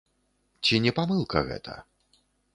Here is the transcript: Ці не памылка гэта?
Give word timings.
Ці 0.67 0.79
не 0.85 0.95
памылка 1.01 1.45
гэта? 1.51 1.79